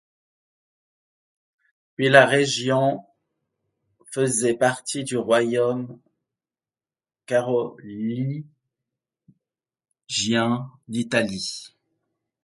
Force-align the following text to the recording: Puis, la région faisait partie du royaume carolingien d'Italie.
Puis, 1.95 2.09
la 2.09 2.25
région 2.25 3.05
faisait 4.11 4.55
partie 4.55 5.03
du 5.03 5.15
royaume 5.15 5.99
carolingien 7.27 8.47
d'Italie. 10.87 11.75